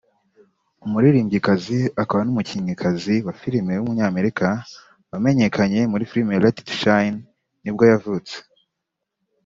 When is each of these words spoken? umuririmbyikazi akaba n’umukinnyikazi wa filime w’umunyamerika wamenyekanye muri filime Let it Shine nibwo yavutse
umuririmbyikazi 0.85 1.77
akaba 2.01 2.21
n’umukinnyikazi 2.23 3.15
wa 3.25 3.33
filime 3.41 3.73
w’umunyamerika 3.75 4.47
wamenyekanye 5.11 5.81
muri 5.91 6.07
filime 6.11 6.33
Let 6.43 6.55
it 6.61 6.69
Shine 6.81 7.17
nibwo 7.63 7.83
yavutse 7.91 8.35